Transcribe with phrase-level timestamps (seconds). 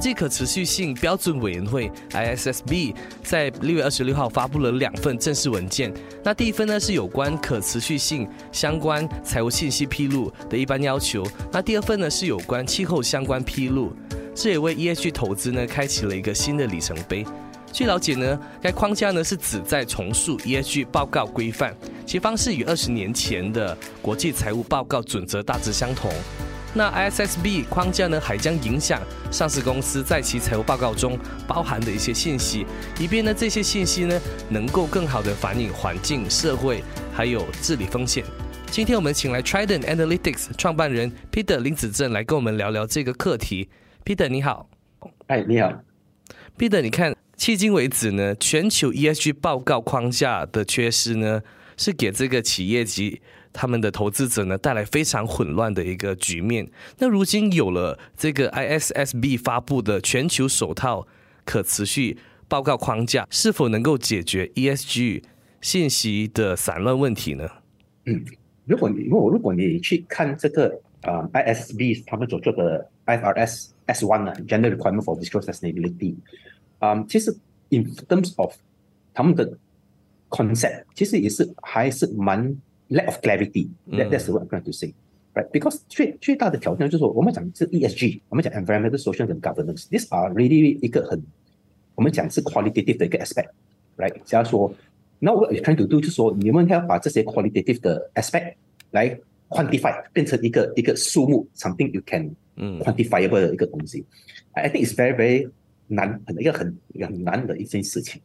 [0.00, 5.92] 际可持续性标准委员会 （ISSB） 在六月二十六号发布了两份正式文件。
[6.24, 11.24] 那第一份呢是有关可持续性相关财务信息披露的一般要求。
[11.52, 13.92] 那第二份呢是有关气候相关披露，
[14.34, 17.24] 这也为 ESG 投资呢开启了一个新的里程碑。
[17.72, 21.72] 据了解呢，该框架呢是旨在重塑 ESG 报告规范，
[22.04, 26.10] 其方式与二十年前的国际财务报告准则大致相同。
[26.72, 32.64] 那 ISSB 框架呢，还将影响上市公司在其财务报告中包含的一些信息，
[32.98, 38.24] 以便呢这些信息呢能够更好的反映环境、社会还有治理风险。
[38.70, 43.68] 今天我们请来 Trident Analytics 创办人 Peter 林子正来跟我们聊聊这个课题。
[44.04, 44.70] Peter 你好，
[45.26, 45.72] 哎你好
[46.56, 51.42] ，Peter 你看，迄今为止呢，全球 ESG 报告框架的缺失呢，
[51.76, 53.20] 是给这个企业及
[53.52, 56.70] 他们的投资者呢带来非常混乱的一个局面。
[56.98, 61.06] 那如今有了这个 ISSB 发布的全球首套
[61.44, 62.16] 可持续
[62.48, 65.24] 报告框架，是否能够解决 ESG
[65.60, 67.48] 信息的散乱问题呢？
[68.06, 68.24] 嗯，
[68.66, 76.14] 如果你如果如果你去看这个啊 ISSB 他们所做的 IFRS S one 呢，General Requirement for Disclosure Sustainability，
[76.78, 77.36] 啊，其实
[77.70, 78.54] in terms of
[79.12, 79.58] 他们的
[80.28, 82.56] concept，其实也是还是蛮。
[82.89, 83.69] lack of clarity.
[83.87, 84.93] That, that's what I'm trying to say.
[85.33, 85.49] Right?
[85.51, 89.87] Because 最最大的挑战就是说，我们讲是 ESG，我们讲 environmental, social and governance.
[89.89, 91.21] These are really 一个很，
[91.95, 93.49] 我们讲是 qualitative 的一个 aspect.
[93.97, 94.13] Right?
[94.23, 94.73] 假如说，
[95.19, 98.53] now what you're trying to do 就是说，你们要把这些 qualitative 的 aspect
[98.91, 99.19] 来
[99.49, 102.33] quantify 变成一个一个数目，something you can
[102.79, 104.05] quantifiable 的一个东西。
[104.53, 105.49] I think it's very very
[105.87, 108.21] 难，很一个很很难的一件事情。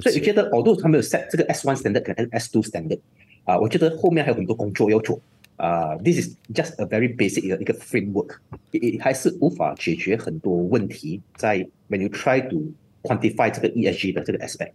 [0.00, 3.00] 所以我觉得，although 他们有 set 这个 S one standard 跟 S two standard。
[3.43, 5.19] 啊，我觉得后面还有很多工作要做。
[5.55, 8.37] 啊，this is just a very basic 的一个 framework，
[8.71, 11.21] 也还是无法解决很多问题。
[11.35, 11.59] 在
[11.89, 14.71] when you try to quantify 这个 ESG 的这个 aspect，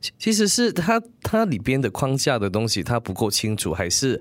[0.00, 4.20] 其其实是它它里边的框架的东西它不够清楚，还是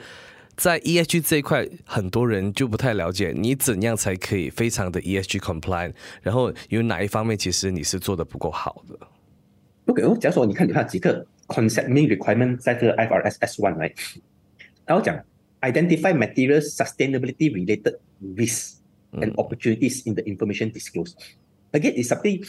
[0.55, 5.93] 在 ESG 这一块很多人就不太了解，你怎样才可以非常的 ESG compliant？
[6.21, 8.95] 然后有哪一方面其实你是做的不够好的
[9.87, 11.25] ？OK，假如说你看你看几个。
[11.48, 13.92] concept main requirement 在这个 IFRS S1 来，
[14.86, 15.18] 然后讲
[15.60, 17.98] identify material sustainability related
[18.36, 18.76] risks
[19.12, 21.16] and opportunities in the information disclosed.
[21.72, 22.44] Again, it's something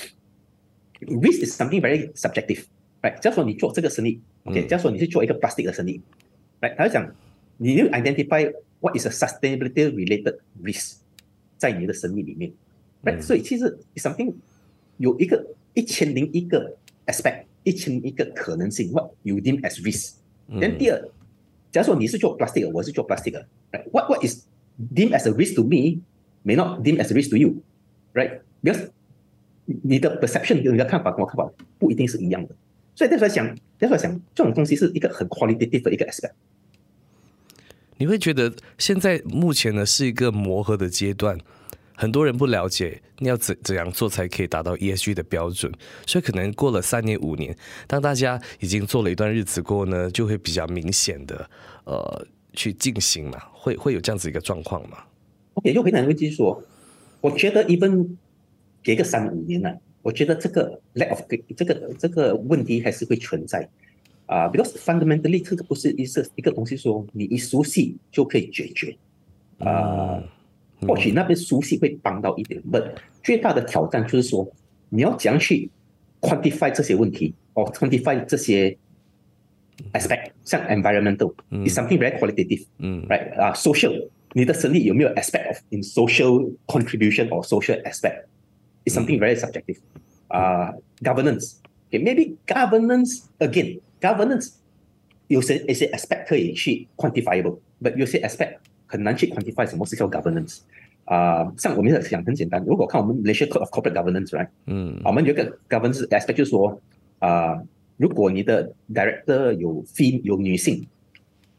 [1.01, 2.65] risk is something very subjective,
[3.01, 3.19] right？
[3.19, 5.99] 假如说你做这个生意，OK，假如说你是做一个 plastic 的生意，
[6.61, 6.75] right？
[6.75, 7.15] 他就讲
[7.57, 10.97] 你要 identify what is a sustainability related risk
[11.57, 12.51] 在你的生意里面，
[13.03, 13.21] right？
[13.21, 14.33] 所以其实 something
[14.97, 16.77] 有一个一千零一个
[17.07, 17.45] aspect。
[17.66, 20.14] 一千一个可能性，what you deem as risk。
[20.48, 21.10] then 第二，
[21.72, 24.46] 假如说你是做 plastic，我是做 plastic，right？what what is
[24.94, 26.00] deem as a risk to me
[26.44, 28.90] may not deem as a risk to you，right？because
[29.64, 31.50] 你的 perception 跟你的看法跟我看法
[31.80, 32.54] 不一定是一样的，
[32.94, 36.34] 所以在在想，在在想这种东西是一个很 qualitative 的一个 aspect。
[37.96, 41.36] 你会觉得现在目前呢是一个磨合的阶段。
[41.96, 45.72] 很多人不了解你要怎怎样做才可以达到 ESG 的标准，
[46.06, 51.48] 所以可能过了三年五年，当大家已经做了一段日子过后呢，就会比较明显的
[51.84, 54.98] 呃去进行嘛，会会有这样子一个状况嘛
[55.54, 56.62] ？OK，就回答问题说，
[57.22, 58.18] 我觉得一份
[58.82, 61.20] 给个三五年呢，我觉得这个 lack of
[61.56, 63.66] 这个这个问题还是会存在
[64.26, 68.94] 啊，because fundamentally 这个不是一是一个东西说你一熟悉就可以解决
[69.58, 70.22] 啊。
[70.87, 72.77] 或许那边熟悉会帮到一点，不，
[73.23, 74.49] 最大的挑战就是说，
[74.89, 75.69] 你要怎样去
[76.19, 78.75] quantify 这些问题，哦，quantify 这些
[79.93, 89.19] aspect，像 environmental，is something very qualitative，嗯，right 啊，social，你的生意有没有 aspect of in social contribution or social aspect，is something
[89.19, 89.77] very subjective，
[90.29, 94.53] 啊，governance，okay，maybe governance again，governance
[95.27, 100.59] 有些一些 aspect 可以去 quantifiable，but 有些 aspect 很难去 quantify 什么是叫 governance
[101.05, 104.47] 啊，像我们想很简单，如果看我们 Malaysia Code of Corporate Governance，right？
[104.65, 106.79] 嗯，我们有个 governance aspect 就是说
[107.19, 107.61] 啊，
[107.97, 110.87] 如果你的 director 有 fem 有女性，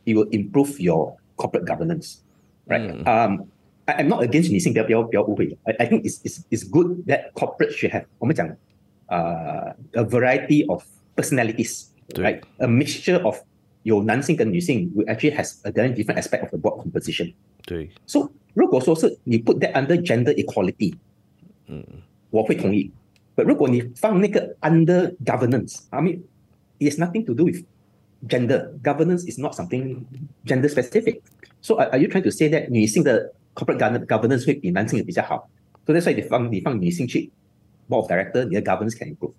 [0.04, 2.92] you will improve your corporate governance，right？
[3.04, 3.46] 嗯，
[3.84, 8.48] I I'm not against 女性，不要不要不要误会，I I think it's it's it's good that corporate should have 我们讲
[9.06, 10.84] 啊 a variety of
[11.16, 13.38] personalities，right？A mixture of
[13.86, 17.32] 有男性跟女性，we actually has a very different aspect of the board composition。
[17.64, 20.94] 对， So 如果说是你 put that under gender equality，
[21.66, 21.84] 嗯，
[22.30, 22.90] 我会同意。
[23.34, 26.20] But 如果你放那个 under governance，I mean
[26.78, 27.64] it has nothing to do with
[28.28, 28.72] gender.
[28.82, 30.04] Governance is not something
[30.44, 31.20] gender specific.
[31.60, 35.48] So are, are you trying to say that 女性的 corporate govern- governance 会比男性的比较好？
[35.86, 37.30] 所以所以你放你放女性去
[37.88, 39.32] board of director，你的 governance can improve。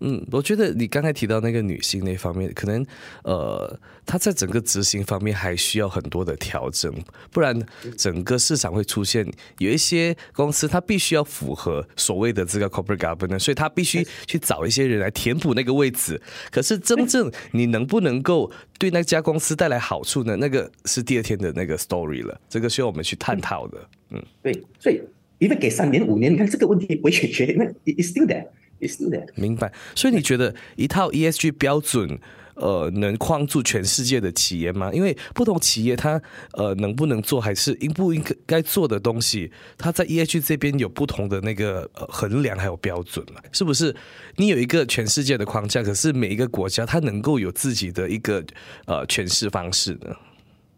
[0.00, 2.84] 嗯，我觉得你刚才提到那个女性那方面，可能
[3.22, 6.92] 呃，她在整个执行方面还需要很多的调整，
[7.30, 7.58] 不然
[7.96, 9.26] 整个市场会出现
[9.58, 16.20] 有一些公司它必须要符合所谓的这个 corporate governance，所以它必须去找一些人来填补那个位置。
[16.50, 20.36] 可是真正你能不能够对那家公司带来好处呢？
[20.36, 23.78] 那个是第二天的那个 story 了，这个需要我们去探讨的。
[24.10, 25.00] 嗯，对，所以
[25.38, 28.46] 因为给三年五年，你看这个问题不会解决，那 it's still there,
[28.88, 29.26] still there。
[29.34, 29.72] 明白。
[29.94, 32.18] 所以你觉得一套 ESG 标准，
[32.54, 34.90] 呃，能框住全世界的企业吗？
[34.92, 36.20] 因为不同企业它
[36.52, 43.40] 呃能不能做，还是应不应该做的东西，它在 ESG 这边有不同的那个呃衡量还有标准嘛？
[43.52, 43.94] 是不是？
[44.36, 48.44] 你有一个全世界的框架，可是每一个国家它能够有自己的一个
[48.86, 50.14] 呃诠释方式呢？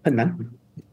[0.05, 0.37] 很难，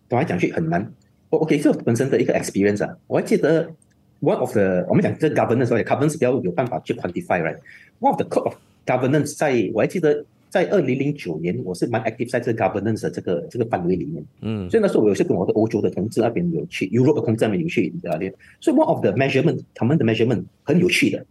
[0.09, 0.91] 讲来讲去很难。
[1.29, 3.71] 我我给这本身的一个 experience 啊，我还记得
[4.21, 8.55] one of the 我们讲这 governance 或者 governance 比较有办法去 quantify，right？One of the code of
[8.85, 14.23] governance 在我还记得在二零零九年，我是蛮 active 在这个 governance 的这个这个范围里面。
[14.41, 18.33] 嗯所以那时候我有些跟我的欧洲的同志那边有去，Europe 的同志那边有去聊天。
[18.59, 21.25] 所以 one of the measurement，他们的 measurement 很有趣的。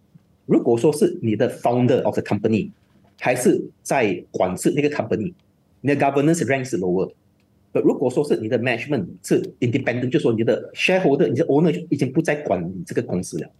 [0.46, 2.70] 如果说是你的 founder of the company，
[3.19, 5.35] 还是在管制那个 company，
[5.81, 7.11] 你的 governance rank 是 lower。
[7.73, 13.50] But 如果说是你的 management 是 independent，就说你的 shareholder、你的 owner 就已经不再管你这个公司了，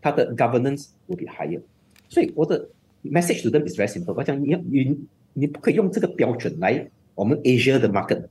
[0.00, 1.60] 它的 governance will be higher。
[2.08, 2.68] 所以我的
[3.04, 4.96] message to them is very simple，我讲你要你
[5.32, 8.22] 你不可以用这个标准来我们 Asia 的 market，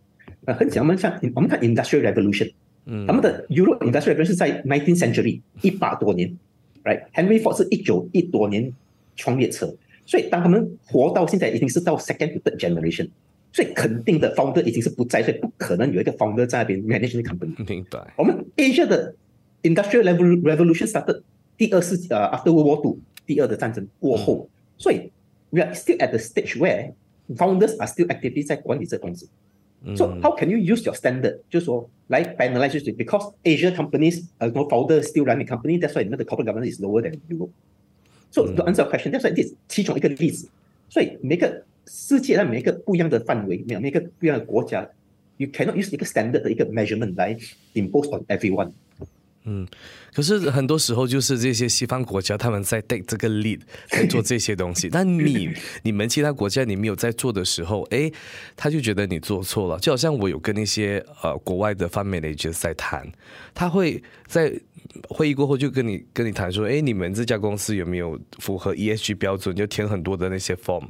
[0.46, 2.52] 呃，很讲我们像我们看 industrial revolution，
[2.86, 6.38] 嗯他们的 Europe industrial revolution 是在 nineteenth century 一百多年
[6.84, 8.72] ，right？Henry Ford 是一九一多年
[9.16, 9.74] 创业车，
[10.06, 13.10] 所以当他们活到现在已经是到 second to third generation，
[13.53, 17.69] 所以肯定的 founder 已经是不在，所以不可能有一个 founder 在那边 manage 那个 company。
[17.69, 18.15] 明白。
[18.17, 19.15] 我们 Asia 的
[19.63, 21.23] industrial revol- revolution started
[21.57, 25.11] 第二世呃 after World War Two 第二的战争过后，所以
[25.51, 26.93] we are still at the stage where
[27.37, 29.29] founders are still actively 在管理这公司。
[29.97, 34.63] So 嗯 how can you use your standard 就是说来 penalize 就是 because Asia companies 呃 no
[34.69, 37.51] founder still running company that's why 你们的 corporate governance is lower than Europe.
[38.31, 40.49] So to answer your question, that's why this 其中一个例子。
[40.91, 44.88] 所以每个 世界的每一个不一样的范围，每每个不一样的国家
[45.38, 47.38] ，you cannot use 一个 standard 的一个 measurement 来
[47.74, 48.72] impose on everyone。
[49.46, 49.68] 嗯
[50.14, 53.60] 可是很多时候就是这些西方国家他们在 take 这个 lead
[53.90, 55.50] 在做这些东西， 但你
[55.82, 58.10] 你们其他国家你没有在做的时候，诶，
[58.56, 59.78] 他就觉得你做错了。
[59.80, 63.06] 就好像我有跟那些呃国外的 fund managers 在谈，
[63.54, 64.54] 他会在
[65.10, 69.56] 会议过后就跟你跟你谈说，哎，你们这家公司有没有符合 ESG 标准？
[69.56, 70.84] 就填很多的那些 form。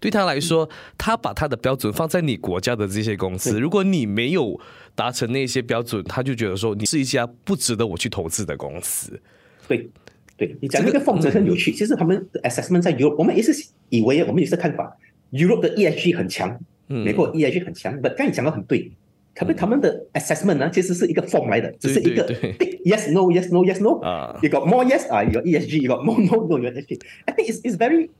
[0.00, 0.68] 对他来说，
[0.98, 4.60] 他把他的标准放在你国家的这些公司，如果你没有
[4.94, 9.20] 达成那些标准，他就觉得说你是一家不值得我去投资的公司。
[9.68, 9.88] 对，
[10.36, 11.72] 对你讲那个 form 真的很有趣。
[11.72, 13.52] 其实他们的 assessment 在 Europe，我们也是
[13.88, 14.96] 以为我们也是看法
[15.30, 17.98] ，Europe 的 ESG 很强，美国 ESG 很强。
[18.02, 18.90] 但刚才讲的很对，
[19.34, 22.26] 可是他们的 assessment 呢，其实是一个 form 来的，只是一个
[22.84, 26.04] yes no yes no yes no 啊 You got more yes 啊，you got ESG，you got
[26.04, 27.00] more no no you got ESG。
[27.26, 28.10] I think it's it's very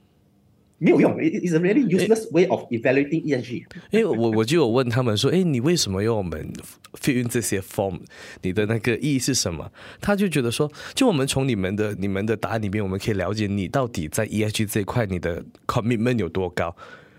[0.79, 3.65] 没有用，it is a really useless way of evaluating E ESG。
[3.91, 6.53] 因为我我就有问他们说，哎，你为什么要我们
[7.01, 8.01] fill in 这些 form？
[8.43, 9.71] 你的那个意义是什么？
[10.01, 16.75] 他就觉得说，就我们从你们的你们的答案里面，我们可以了解你到底在 ESG 这一块你的 commitment 有多高。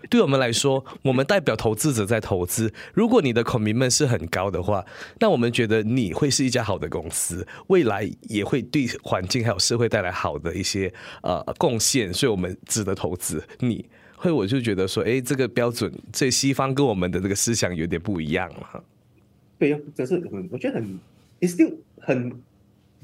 [0.08, 2.72] 对我们来说，我们代表投资者在投资。
[2.94, 4.84] 如果你的 commitment 是很高的话，
[5.20, 13.84] 那我们觉得你会是一家好的公司，未来也会对环境还有社会带来好的一些呃贡献，所以我们值得投资你。
[14.18, 18.82] 会我就觉得说，哎，这个标准，这西方跟我们的这个思想有点不一样了。
[19.58, 20.98] 对呀，这是很，我觉得很
[21.38, 22.32] ，it's still 很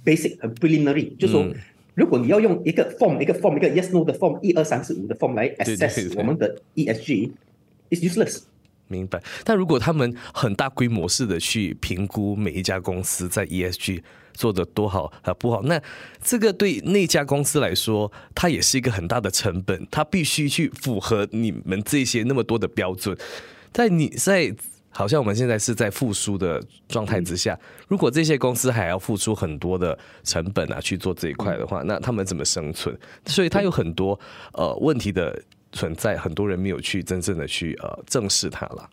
[0.03, 1.55] basic，很 preliminary，就说、嗯
[1.95, 8.43] 如果你要用一个 form 一个 form 一个 yes no 的 form 一二三四五的 form 来 assess 我们的 ESG，is useless。
[8.89, 9.23] 明白。
[9.45, 14.03] 但如果他们很大规模式的去评估每一家公司在 ESG
[14.35, 15.81] 做的多好啊不好，那
[16.23, 23.17] 这个对那家公司来说，它也是一个很大的成本，它必须去符合你们这些那么多的标准。
[23.73, 24.55] 在你在
[24.93, 27.59] 好像我们现在是在复苏的状态之下，
[27.89, 32.97] 如果这些公司还要付出很多的成本啊去做这一块的话，那他们怎么生存？
[33.27, 34.19] 所以它有很多
[34.53, 38.91] 呃问题的存在，很多人没有去真正的去呃正视它了。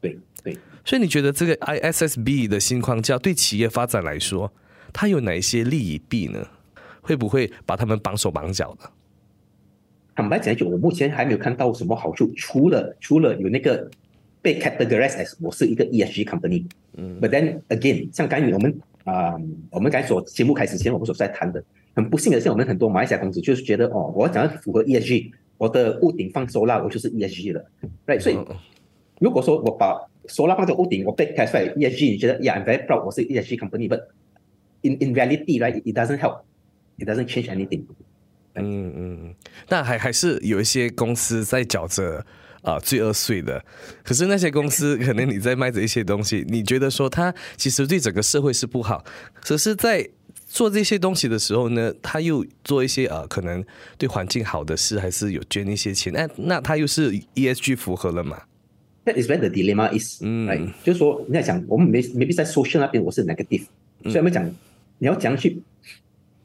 [0.00, 4.52] 对对，所以你觉得这个 ISSB 的新框架对企业发展来说，
[4.92, 6.46] 它有哪一些利与弊呢？
[7.00, 8.88] 会不会把他们绑手绑脚的？
[10.14, 13.90] 坦白讲句，我目前还没有看到什么好处，除了除了有那个
[14.42, 16.66] 被 categorize as 我是一个 ESG company。
[16.96, 19.34] 嗯，But then again，像刚才我们啊，
[19.70, 21.62] 我们刚才所节目开始前我们所在谈的，
[21.94, 27.64] 很不幸的是，我们很多马来西亚公司就是觉得哦，我想要讲符合 ESG，我的屋顶放 solar，我就是 ESG 了
[28.06, 28.20] ，right？
[28.20, 28.36] 所以
[29.20, 29.94] 如果说我把
[30.26, 34.02] solar 放在屋顶，我被 c a s t i ESG，你觉得 Yeah，I'm very proud，我是 ESG company，But
[34.82, 37.84] in in reality，right，it doesn't help，it doesn't change anything。
[38.54, 39.34] 嗯嗯，
[39.66, 42.26] 但还还是有一些公司在缴着
[42.62, 43.62] 啊罪恶税的。
[44.02, 49.04] 可是那些公司 可能你在卖着一些东西，你觉得说它其实对整个社会是不好，
[49.42, 50.08] 可是，在
[50.46, 53.64] 做这些东西的时候呢，他又做一些呃可能
[53.96, 56.12] 对环境好的事，还是有捐一些钱。
[56.12, 58.42] 那那他又是 ESG 符合了嘛
[59.06, 63.64] ？That is where the dilemma is，嗯，就是说你在讲我们没 maybe 在 social 那边我是 negative，
[64.04, 64.44] 所以我们讲
[64.98, 65.60] 你要怎样去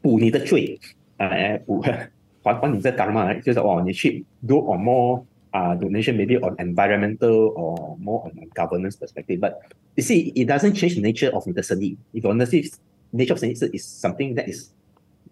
[0.00, 0.80] 补你的罪。
[1.18, 2.08] 哎，补还
[2.42, 3.34] 还你这干嘛？
[3.34, 5.22] 就是哦，你去 do or more
[5.54, 9.40] uh, donation maybe on environmental or more on, governance perspective.
[9.40, 9.60] But
[9.96, 11.96] you see, it doesn't change the nature of necessity.
[12.14, 12.70] If honestly,
[13.12, 14.70] nature of necessity is something that is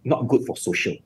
[0.05, 0.97] not good for social,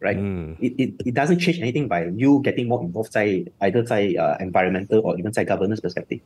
[0.00, 0.16] right?
[0.16, 0.56] Mm.
[0.60, 4.36] It, it, it doesn't change anything by you getting more involved say, either say uh,
[4.38, 6.20] environmental or even say governance perspective.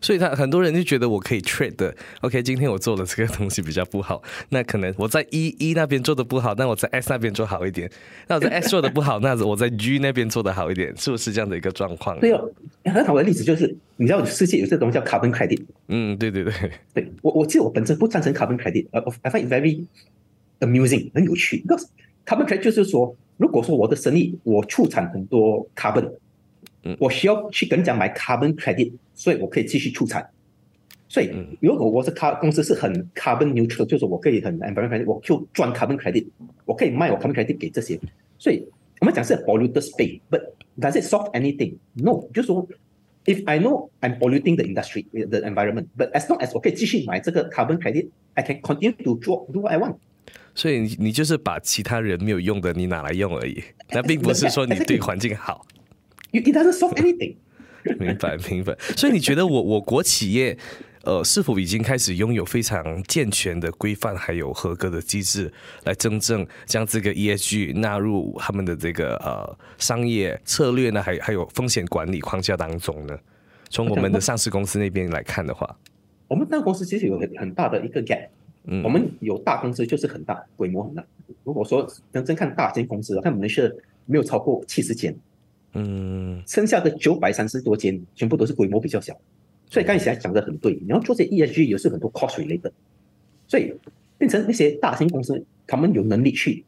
[0.00, 7.90] 所以他很多人就觉得我可以 trade 的，OK，今天我做了这个东西比较不好， 那可能我在 E E 那边做的不好，那我在 S 那边做好一点，
[8.26, 12.18] 那我在 S 做的不好，那我在 G 那边做的好一点，是不是这样的一个状况？
[12.20, 12.50] 对哦，
[12.84, 16.52] 很好的例子就是，你知道世界有这东西叫 carbon credit，嗯，对对对，
[16.94, 19.84] 对 我我其实我本身不赞成 carbon credit，呃，I find very
[20.60, 21.86] amusing，很有趣，because
[22.26, 26.10] carbon credit 就是说，如果说我的生意我出产很多 carbon。
[26.98, 30.28] 我需要去跟人家买 carbon credit，所以我可以继续出产。
[31.08, 31.30] 所以
[31.60, 36.26] 如果我是卡公司是很 carbon neutral，就是我可以很 environmental，我就赚 carbon credit，
[36.66, 37.98] 我可以卖我 carbon credit 给这些。
[38.38, 38.62] 所以
[39.00, 40.42] 我们讲是 polluter pay，but
[40.78, 42.68] does it solve anything？No，就是说
[43.24, 48.60] ，if I know I'm polluting the industry, the environment，but as long as 我可以继续买这个 carbon credit，I can
[48.60, 49.96] continue to do do what I want。
[50.54, 55.64] 所以你你就是把其他人没有用的你拿来用而已，那并不是说你对环境好。
[56.32, 57.36] It doesn't solve anything。
[57.98, 58.76] 明白，明白。
[58.96, 60.58] 所以你觉得我我国企业
[61.04, 65.50] 呃是否已经开始拥有非常健全的规范还有合格的机制，
[65.84, 71.02] 来真正将这个 ESG 纳入他们的这个呃商业策略呢？
[71.02, 73.16] 还还有风险管理框架当中呢？
[73.70, 75.76] 从我们的上市公司那边来看的话，
[76.26, 78.28] 我们大公司其实有很很大的一个 gap。
[78.64, 81.02] 嗯，我们有大公司就是很大，规模很大。
[81.44, 85.14] 如果说真正看大间公司，看我们是没有超过七十间。
[85.74, 89.14] 嗯，剩下的九百三十多间全部都是规模比较小，
[89.68, 92.72] 所以刚才讲的很对，你要做这 ESG 也是很多 cost 类的，
[93.46, 93.74] 所以
[94.16, 96.64] 变成那些大型公司，他们有能力去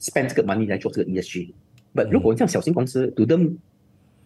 [0.00, 1.52] spend 这个 money 来做这个 ESG。
[1.94, 3.54] 不，如果像小型公司，do them，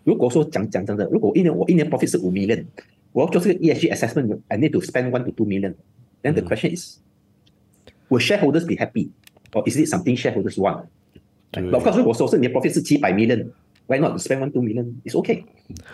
[0.04, 2.64] 如果说讲讲真的，如果一年我一年 profit 是五 million，
[3.12, 9.70] 我要做这个 ESG assessment，I need to spend one to two million，then the question is，will shareholders be happy，or
[9.70, 10.86] is it something shareholders want？
[11.70, 13.48] 我告诉我说是你的 profit 是几百 million。
[13.92, 15.02] Why not spend one two million?
[15.04, 15.44] It's okay.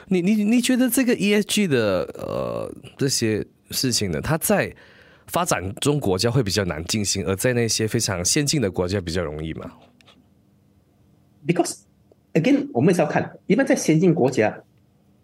[0.06, 4.72] 你你你觉得这个 ESG 的呃这些事情呢，它在
[5.26, 9.72] 发展中国家会比较难进行，而在那些非常先进的国家比较容易吗
[11.44, 11.80] ？Because
[12.34, 14.62] again，我们也是要看，一般在先进国家，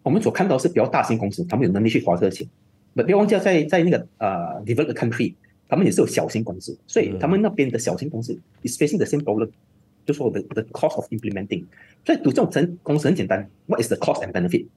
[0.03, 2.45] 我们所看到是比较大型公司，他们有能力去花这个钱。
[2.93, 5.33] 不要忘记，在在那个呃 developed country，
[5.69, 9.49] 他们也是有小型公司，所以他们那边的小型公司 is facing the same problem，
[10.05, 11.65] 就说 the the cost of implementing。
[12.05, 14.67] 所以读这种成公司很简单，What is the cost and benefit?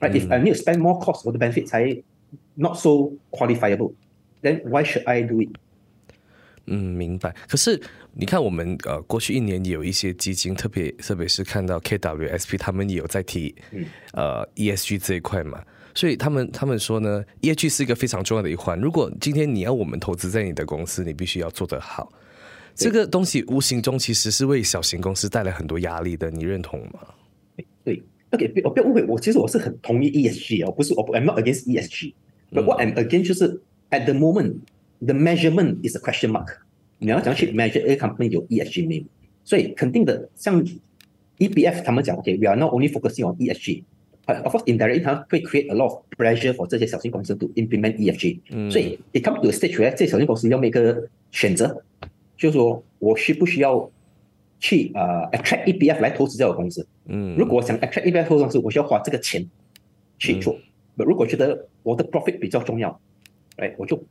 [0.00, 0.12] Right?
[0.12, 2.02] If I need to spend more cost, for the benefit 才
[2.54, 3.94] not so qualifiable,
[4.42, 5.50] then why should I do it?
[6.66, 7.34] 嗯，明白。
[7.48, 7.80] 可是
[8.12, 13.54] 你看，我们呃过去一年也有一些基金，特别特别是看到 KWSP 他们也有在提
[14.12, 18.78] 呃 ESG 这一块嘛，所以他们他们说呢，ESG 是一个非常重要的一环。
[18.78, 22.12] 如果今天你要我们投资在你的公司，你必须要做得好。
[22.78, 27.00] 这个东西无形中其实是为小型公司带来很多压力的，你认同吗？
[27.82, 34.58] 对，OK，我不要误会，我其实我是很同意 ESG 哦，不是我，I'm not against ESG，but what I'm against 就是 at the moment
[35.00, 36.58] the measurement is a question mark。
[36.98, 39.04] 你要讲去 measure a company 有 ESG 没有？
[39.44, 40.64] 所以肯定的，像
[41.38, 46.04] EBF 他们讲，OK，we are not only focusing on ESG，of course indirectly 它会 create a lot of
[46.16, 48.70] pressure for 这些小型公司 to implement ESG。
[48.70, 51.82] 所以 it comes to a stage where 这些小型公司要 make 个选择。
[52.38, 53.90] 就是说我需不需要
[54.58, 56.86] 去呃 attract EBF 来投资这个公司。
[57.06, 59.44] 嗯，如果想 attract EBF 投资公司，我需要花这个钱
[60.18, 60.56] 去做。
[60.94, 62.98] 那如果觉得我的 profit 比较重要，
[63.56, 64.02] 哎，我就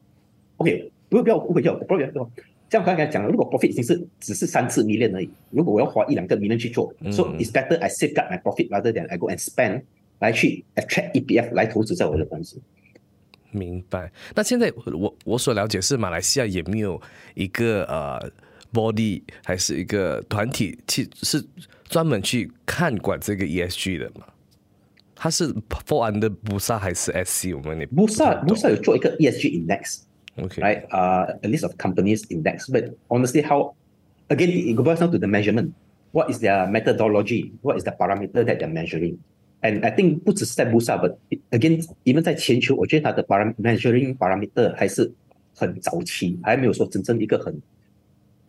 [0.57, 2.29] OK，不要不要误会掉 profit 说，
[2.69, 9.17] 这样刚才讲了，如果 profit 已经是只是三次 million 而已，如果我要花一两个 million 去做，so it's better I safeguard my profit rather than I
[9.17, 9.83] go and spend
[10.19, 12.59] 来去 attract EBF 来投资在我的公司。
[13.51, 14.11] 明白。
[14.35, 17.01] 那现在我我所了解是马来西亚也没有
[17.35, 18.31] 一个呃
[18.73, 21.43] body 还是一个团体去是
[21.87, 24.25] 专门去看管这个 ESG 的嘛？
[25.15, 25.51] 它是
[25.87, 27.55] fall under 布萨还是 SC？
[27.55, 30.87] 我们那布萨布萨有做一个 ESG index，OK，right？
[30.89, 33.73] 啊，a list of companies index，but honestly how
[34.27, 35.71] again it goes down to the measurement.
[36.11, 37.51] What is their methodology?
[37.61, 39.17] What is the parameter that they're measuring?
[39.67, 41.17] And I think 不只是在 Busa，but
[41.51, 45.11] again，even 在全球，我觉得它的 param measuring parameter 还是
[45.53, 47.53] 很早期，还没有说真正一个很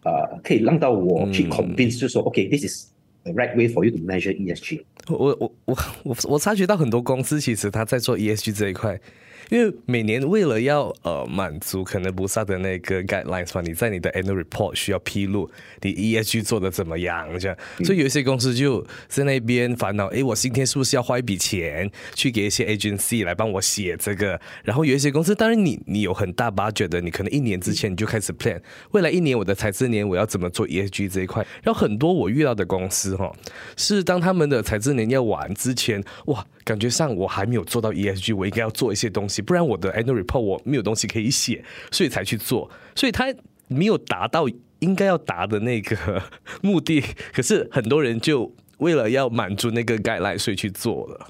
[0.05, 2.93] 呃可以让到我去 convince，就说 OK，this is
[3.25, 4.85] the right way for you to measure ESG。
[5.09, 9.01] 我我我我我察觉到很多公司其实他在做 ESG 这一块。
[9.49, 15.51] 因为每年为了要呃满足可能不萨的那个 guidelines 嘛，你在你的 annual report 需要披露
[15.83, 24.39] 你 ESG 做的怎么样这样，所以有一些公司就在那边烦恼，哎，我今天是不是要花一笔钱去给一些 agency 来帮我写这个？
[24.65, 31.47] 然后有一些公司，当然你你有很大 budget 的，你可能一年之前你就开始 plan，未来一年我的财政年我要怎么做 ESG 这一块。
[31.63, 33.33] 然后很多我遇到的公司哈，
[33.77, 39.41] 是当他们的财政年要完之前，哇，感觉上我还没有做到 ESG，我应该要做一些东西。
[39.41, 43.35] 不然我的 annual report 我没有东西可以写，所以才去做，所以他
[43.69, 44.47] 没有达到
[44.81, 46.23] 应该要达的那个
[46.61, 47.03] 目的。
[47.33, 51.29] 可是很多人就为了要满足那个 guideline，所以去做了。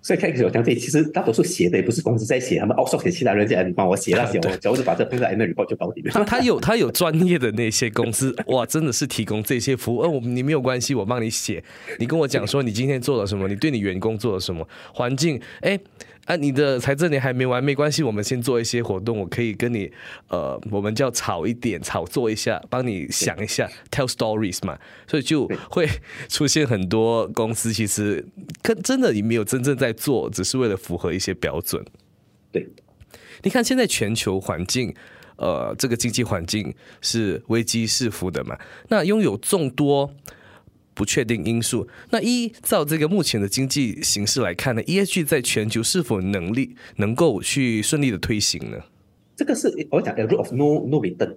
[0.00, 6.24] 所以开始我讲，这其实大多数写的也不是公司在写，他们 o u t s o u r c 给其他人家帮我写那些，我只要是把这放在 annual report 就搞定了。
[6.24, 9.98] 他有他有专业的那些公司，哇，真的是提供这些服务。
[10.00, 11.62] 呃，我你没有关系，我帮你写，
[11.98, 15.78] 你跟我讲说你今天做了什么，你对你员工做了什么，环境，哎。
[16.28, 19.90] 啊，你的财政年还没完，没关系，我们先做一些活动，我可以跟你，
[20.28, 25.88] 呃，我们叫炒一点，炒作一下，帮你想一下，tell stories 嘛，所以就会
[26.28, 28.22] 出现很多公司，其实
[28.60, 31.82] 跟真的你没有真正在做，只是为了符合一些标准。
[32.52, 32.68] 对，
[33.42, 34.94] 你看现在全球环境，
[35.36, 38.54] 呃，这个经济环境是危机四伏的嘛，
[38.88, 40.14] 那拥有众多。
[40.98, 41.86] 不确定因素。
[42.10, 48.78] 那依照这个目前的经济形势来看呢，ESG 在全球是否能力能够去顺利的推行呢？
[49.36, 51.36] 这个是我讲 a rule of no no return。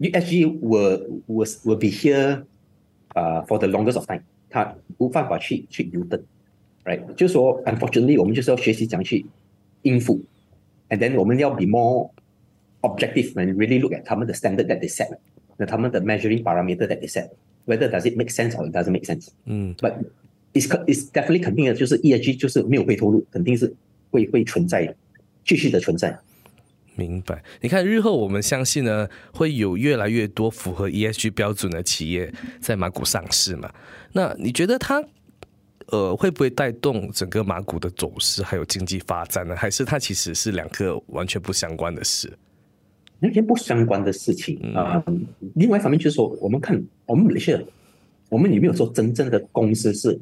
[0.00, 2.42] ESG will will will be here
[3.08, 4.22] 啊 for the longest of time。
[4.48, 6.18] 它无办法去去留等
[6.84, 7.04] ，right？
[7.14, 9.26] 就是说，unfortunately，我们就是要学习怎样去
[9.82, 10.22] 应付
[10.88, 12.10] ，and then 我们要 be more
[12.80, 15.14] objective and really look at 他们的 standard that they set，
[15.58, 17.28] 那他们的 measuring parameter that they set。
[17.66, 19.28] Whether does it make sense or it doesn't make sense?
[19.46, 19.94] 嗯，But
[20.52, 23.74] it's it's definitely 肯定的，就是 ESG 就是没有回头路，肯定是
[24.10, 24.94] 会会存在，
[25.44, 26.18] 继续的存在。
[26.96, 27.42] 明白。
[27.60, 33.72] 你看，日后我们相信呢，会有越来越多符合 ESG 标准的企业在马股上市嘛？
[34.12, 35.02] 那你觉得它
[35.86, 39.56] 呃会不会带动整个马股的走势还有经济发展呢？
[39.56, 42.32] 还是它其实是两个完全不相关的事？
[43.26, 45.02] 那些不相关的事情啊。
[45.54, 47.58] 另外一方面就是说，我们看我们哪些，
[48.28, 50.18] 我们有没有说真正的公司是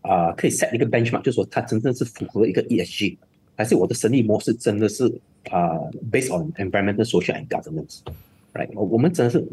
[0.00, 3.16] 啊可以 set 一个 benchmark，就是说它真正是符合一个 ESG，
[3.56, 5.04] 还是我的生意模式真的是
[5.50, 5.78] 啊
[6.10, 8.68] based on environmental, social and governance，right？
[8.74, 9.46] 我我们真的是。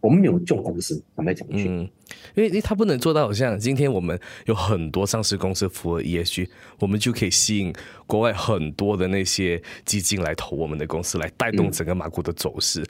[0.00, 1.88] 我们没有重公司，坦白讲去，嗯，
[2.34, 7.72] 因为他不能做到，好像今天我们有很多上市公司符合 ESG，我们就可以吸引
[8.06, 12.84] 国外很多的那些基金来投我们的公司，来带动整个马股的走势。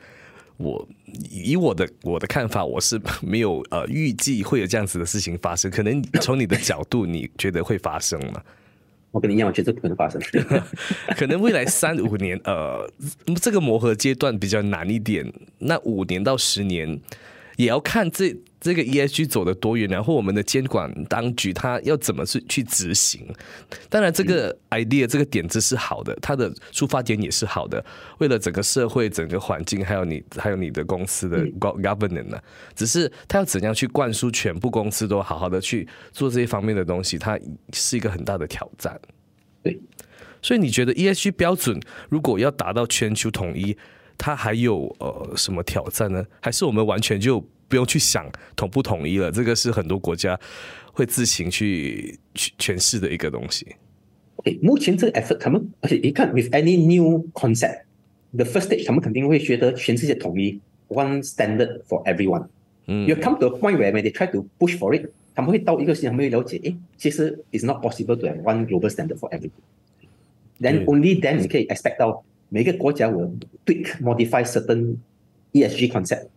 [0.58, 0.86] 我
[1.30, 5.70] 以我的我的看法，我是没有呃预计会有这样子的事情发生。
[5.70, 8.42] 可能从你的角度，你觉得会发生吗？
[9.10, 10.20] 我跟你一样，我觉得这不可能发生。
[11.16, 12.88] 可能未来三五年，呃，
[13.40, 15.32] 这个磨合阶段比较难一点。
[15.58, 17.00] 那五年到十年，
[17.56, 23.26] 也要看这这个 ESG 走的多远，然后我们的监管当局他要怎么去去执行。
[23.88, 27.84] 当然，这个 idea 这个点子是好的，它的出发点也是好的。
[28.18, 32.38] 为了整个社会、整个环境，还有你还有你的公司的 governance 呢，
[32.74, 37.38] 只是他要怎样去灌输全部公司都好好的去做这一方面的东西，它
[37.72, 39.00] 是一个很大的挑战。
[39.62, 39.78] 对，
[40.42, 43.76] 所以你觉得 ESG 标准如果要达到全球统一，
[44.16, 46.24] 它还有呃什么挑战呢？
[46.40, 49.30] 还是我们完全就不用去想统不统一了？
[49.30, 50.38] 这个是很多国家
[50.92, 53.66] 会自行去去诠释的一个东西。
[54.36, 62.46] OK，目前这个 effort，他们而且一看 with any new concept，the first stage，他们肯定会觉得全世界统一 one standard for everyone。
[62.86, 68.16] 嗯，you come to a point where when they try to push for it，他们会到一个事情，他们会了解，诶，其实 it's not possible
[68.16, 69.50] to have one global standard for everything。
[70.60, 73.30] Then only then 你可以 expect 到每个国家 will
[73.66, 74.96] tweak modify certain
[75.52, 76.28] ESG concept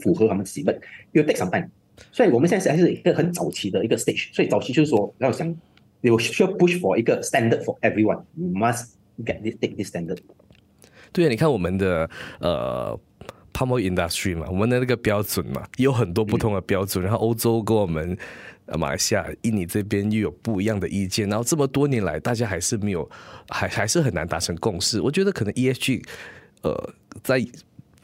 [0.00, 0.72] 符合他们自己的
[1.12, 1.68] ，will take some time。
[2.12, 5.48] 所以我们现在还是一个很早期的一个 stage，所以早期就是说要想
[6.02, 8.88] ，you 需要 push for 一个 standard for everyone，you must
[9.24, 10.18] get this take this standard。
[11.12, 12.08] 对啊，你看我们的
[12.40, 12.98] 呃。
[13.58, 17.02] Palm Industry 嘛，我们的那个标准嘛，有很多不同的标准。
[17.02, 18.14] 然后欧洲跟我们
[18.78, 21.26] 马来西亚、印尼这边又有不一样的意见。
[21.26, 23.08] 然后这么多年来，大家还是没有，
[23.48, 25.00] 还还是很难达成共识。
[25.00, 26.04] 我觉得可能 ESG，
[26.64, 27.42] 呃，在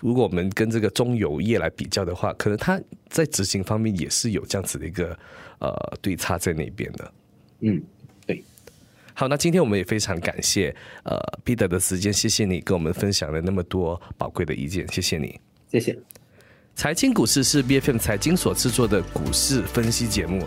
[0.03, 5.17] 如果我们跟这个中油业来比较的话，可能它在执行方面也是有这样子的一个
[5.61, 7.13] 呃对差在那边的。
[7.61, 7.81] 嗯，
[8.27, 8.43] 对。
[9.15, 15.97] 好，那今天我们也非常感谢呃 Peter 的时间，谢谢你跟我们分享了那么多宝贵的意见，谢谢你，谢谢。
[16.75, 20.43] 财经股市是 B F M 财经所制作的股市分析节目，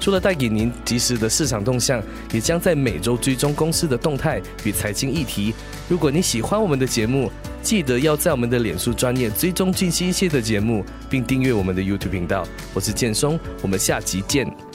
[0.00, 5.54] 除了带给您及时的市场动向，也将在每周追踪公司的动态与财经议题。
[5.88, 7.30] 如果你喜欢我们的节目，
[7.62, 12.46] 记得要在我们的脸书专业追踪最新一期的节目，并订阅我们的 YouTube 频道。
[12.74, 14.65] 我是建松，我们下集见。